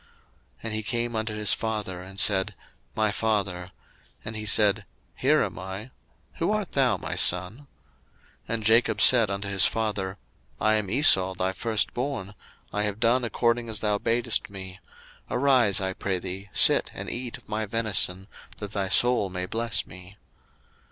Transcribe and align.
01:027:018 0.01 0.09
And 0.63 0.73
he 0.73 0.81
came 0.81 1.15
unto 1.15 1.35
his 1.35 1.53
father, 1.53 2.01
and 2.01 2.19
said, 2.19 2.55
My 2.95 3.11
father: 3.11 3.69
and 4.25 4.35
he 4.35 4.47
said, 4.47 4.87
Here 5.15 5.43
am 5.43 5.59
I; 5.59 5.91
who 6.37 6.49
art 6.51 6.71
thou, 6.71 6.97
my 6.97 7.13
son? 7.13 7.53
01:027:019 7.55 7.65
And 8.47 8.63
Jacob 8.63 8.99
said 8.99 9.29
unto 9.29 9.47
his 9.47 9.67
father, 9.67 10.17
I 10.59 10.73
am 10.73 10.89
Esau 10.89 11.35
thy 11.35 11.53
first 11.53 11.93
born; 11.93 12.33
I 12.73 12.81
have 12.81 12.99
done 12.99 13.23
according 13.23 13.69
as 13.69 13.81
thou 13.81 13.99
badest 13.99 14.49
me: 14.49 14.79
arise, 15.29 15.79
I 15.79 15.93
pray 15.93 16.17
thee, 16.17 16.49
sit 16.51 16.89
and 16.95 17.07
eat 17.07 17.37
of 17.37 17.47
my 17.47 17.67
venison, 17.67 18.25
that 18.57 18.71
thy 18.71 18.89
soul 18.89 19.29
may 19.29 19.45
bless 19.45 19.85
me. 19.85 20.17